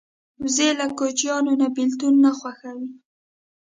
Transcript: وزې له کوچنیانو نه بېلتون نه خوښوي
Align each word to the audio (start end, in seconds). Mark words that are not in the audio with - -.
وزې 0.41 0.69
له 0.79 0.85
کوچنیانو 0.97 1.51
نه 1.61 1.67
بېلتون 1.75 2.13
نه 2.23 2.31
خوښوي 2.39 2.89